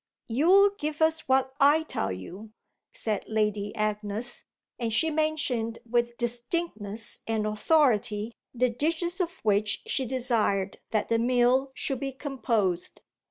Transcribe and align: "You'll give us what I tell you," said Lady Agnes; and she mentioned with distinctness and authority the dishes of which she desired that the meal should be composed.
"You'll 0.27 0.71
give 0.79 0.99
us 0.99 1.19
what 1.27 1.53
I 1.59 1.83
tell 1.83 2.11
you," 2.11 2.53
said 2.91 3.23
Lady 3.29 3.71
Agnes; 3.75 4.45
and 4.79 4.91
she 4.91 5.11
mentioned 5.11 5.77
with 5.87 6.17
distinctness 6.17 7.19
and 7.27 7.45
authority 7.45 8.33
the 8.51 8.71
dishes 8.71 9.21
of 9.21 9.33
which 9.43 9.83
she 9.85 10.07
desired 10.07 10.77
that 10.89 11.09
the 11.09 11.19
meal 11.19 11.69
should 11.75 11.99
be 11.99 12.13
composed. 12.13 13.03